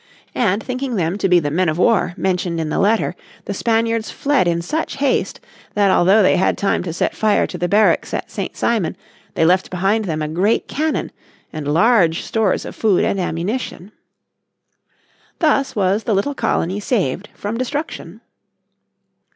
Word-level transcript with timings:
And 0.33 0.63
thinking 0.63 0.95
them 0.95 1.19
to 1.19 1.29
be 1.29 1.37
the 1.39 1.51
men 1.51 1.69
of 1.69 1.77
war 1.77 2.15
mentioned 2.17 2.59
in 2.59 2.69
the 2.69 2.79
letter 2.79 3.15
the 3.45 3.53
Spaniards 3.53 4.09
fled 4.09 4.47
in 4.47 4.63
such 4.63 4.95
haste 4.95 5.39
that 5.75 5.91
although 5.91 6.23
they 6.23 6.37
had 6.37 6.57
time 6.57 6.81
to 6.81 6.91
set 6.91 7.13
fire 7.15 7.45
to 7.45 7.55
the 7.55 7.67
barracks 7.67 8.11
at 8.11 8.31
St. 8.31 8.57
Simon 8.57 8.97
they 9.35 9.45
left 9.45 9.69
behind 9.69 10.05
them 10.05 10.23
a 10.23 10.27
great 10.27 10.67
cannon 10.67 11.11
and 11.53 11.71
large 11.71 12.23
stores 12.23 12.65
of 12.65 12.75
food 12.75 13.03
and 13.03 13.19
ammunition. 13.19 13.91
Thus 15.37 15.75
was 15.75 16.03
the 16.03 16.15
little 16.15 16.33
colony 16.33 16.79
saved 16.79 17.29
from 17.35 17.59
destruction. 17.59 18.21